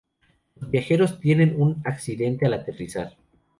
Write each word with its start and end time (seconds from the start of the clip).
Los 0.59 0.71
viajeros 0.71 1.19
tienen 1.19 1.61
un 1.61 1.79
accidente 1.85 2.47
al 2.47 2.55
aterrizar. 2.55 3.15